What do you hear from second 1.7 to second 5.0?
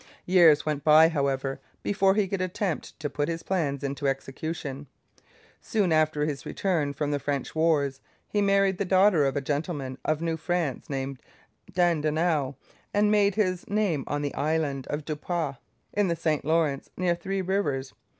before he could attempt to put his plans into execution.